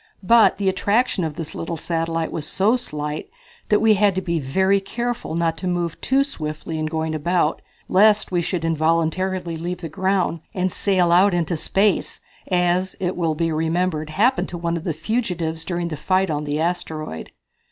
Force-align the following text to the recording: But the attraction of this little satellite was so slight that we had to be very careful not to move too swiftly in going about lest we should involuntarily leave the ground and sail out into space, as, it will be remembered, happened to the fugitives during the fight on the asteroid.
But 0.23 0.57
the 0.57 0.67
attraction 0.67 1.23
of 1.23 1.35
this 1.35 1.53
little 1.53 1.77
satellite 1.77 2.31
was 2.31 2.47
so 2.47 2.75
slight 2.75 3.29
that 3.69 3.79
we 3.81 3.93
had 3.93 4.15
to 4.15 4.21
be 4.23 4.39
very 4.39 4.79
careful 4.81 5.35
not 5.35 5.57
to 5.59 5.67
move 5.67 6.01
too 6.01 6.23
swiftly 6.23 6.79
in 6.79 6.87
going 6.87 7.13
about 7.13 7.61
lest 7.87 8.31
we 8.31 8.41
should 8.41 8.65
involuntarily 8.65 9.57
leave 9.57 9.81
the 9.81 9.89
ground 9.89 10.39
and 10.55 10.73
sail 10.73 11.11
out 11.11 11.35
into 11.35 11.55
space, 11.55 12.19
as, 12.49 12.95
it 12.99 13.15
will 13.15 13.35
be 13.35 13.51
remembered, 13.51 14.09
happened 14.09 14.49
to 14.49 14.79
the 14.81 14.93
fugitives 14.95 15.63
during 15.63 15.89
the 15.89 15.97
fight 15.97 16.31
on 16.31 16.45
the 16.45 16.59
asteroid. 16.59 17.29